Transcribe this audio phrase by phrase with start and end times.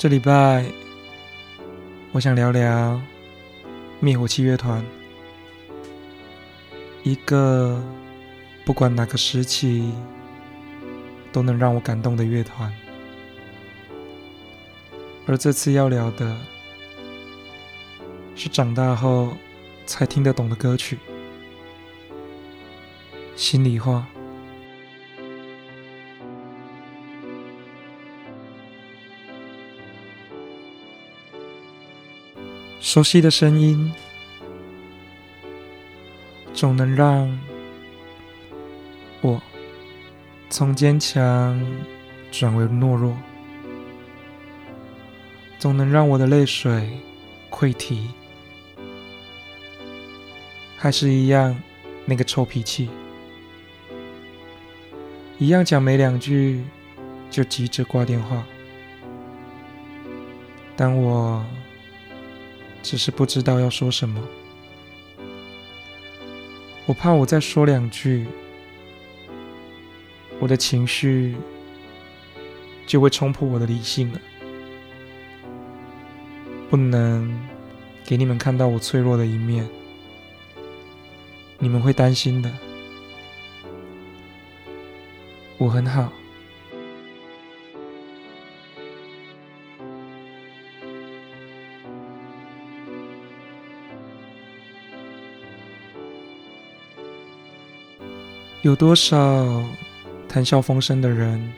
[0.00, 0.64] 这礼拜，
[2.12, 2.98] 我想聊聊
[4.00, 4.82] 灭火器乐团，
[7.02, 7.78] 一个
[8.64, 9.92] 不管哪个时期
[11.30, 12.74] 都能让我感动的乐团。
[15.26, 16.34] 而这次要聊的
[18.34, 19.36] 是长大后
[19.84, 20.98] 才听得懂的歌曲，
[23.36, 24.06] 心里话。
[32.80, 33.92] 熟悉的声音，
[36.54, 37.38] 总能让
[39.20, 39.40] 我
[40.48, 41.60] 从坚强
[42.32, 43.14] 转为懦弱，
[45.58, 46.98] 总能让我的泪水
[47.50, 48.08] 溃堤，
[50.76, 51.54] 还是一样
[52.06, 52.88] 那个臭脾气，
[55.38, 56.64] 一样讲没两句
[57.30, 58.42] 就急着挂电话，
[60.74, 61.44] 当我。
[62.82, 64.20] 只是不知道要说什么，
[66.86, 68.26] 我怕我再说两句，
[70.38, 71.36] 我的情绪
[72.86, 74.20] 就会冲破我的理性了。
[76.68, 77.36] 不能
[78.04, 79.68] 给你们看到我脆弱的一面，
[81.58, 82.50] 你们会担心的。
[85.58, 86.12] 我很好。
[98.62, 99.64] 有多少
[100.28, 101.50] 谈笑风生的人，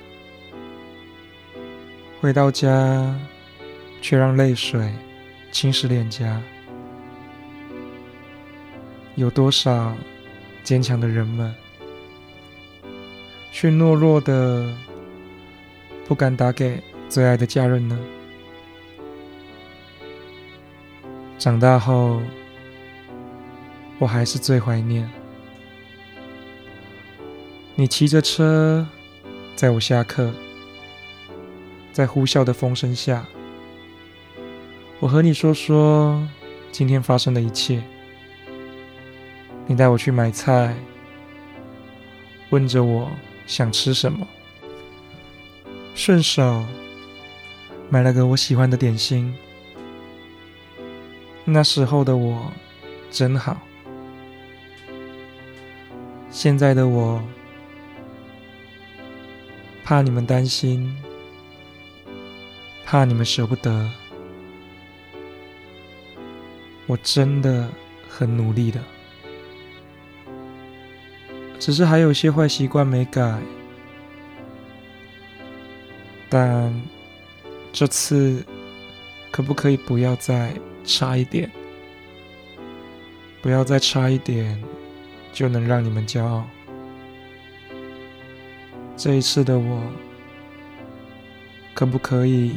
[2.21, 3.13] 回到家
[4.01, 4.89] 却让泪水
[5.51, 6.41] 侵蚀脸颊？
[9.17, 9.93] 有多少
[10.63, 11.53] 坚强的人们，
[13.51, 14.73] 却懦弱的
[16.07, 17.99] 不敢打给最爱的家人呢？
[21.37, 22.23] 长大后，
[23.99, 25.11] 我还是最怀念。
[27.75, 28.87] 你骑着车
[29.57, 30.31] 载我下课，
[31.91, 33.25] 在呼啸的风声下，
[35.01, 36.23] 我和你说说
[36.71, 37.83] 今天发生的一切。
[39.67, 40.77] 你带我去买菜，
[42.51, 43.11] 问着我
[43.47, 44.27] 想吃什么，
[45.95, 46.65] 顺手
[47.89, 49.35] 买了个我喜欢的点心。
[51.47, 52.53] 那时候的我
[53.11, 53.57] 真好，
[56.31, 57.23] 现在的我。
[59.85, 60.97] 怕你们担心，
[62.85, 63.91] 怕你们舍不得，
[66.87, 67.69] 我真的
[68.09, 68.81] 很努力的，
[71.59, 73.39] 只是还有些坏习惯没改。
[76.31, 76.73] 但
[77.73, 78.43] 这次
[79.31, 80.55] 可不可以不要再
[80.85, 81.51] 差一点？
[83.43, 84.63] 不要再差一点，
[85.33, 86.47] 就能让你们骄傲。
[89.03, 89.83] 这一次的我，
[91.75, 92.53] 可不可以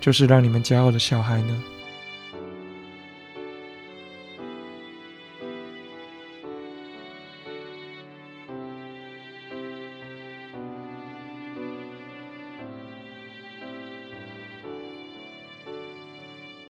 [0.00, 1.62] 就是让你们骄傲的小孩呢？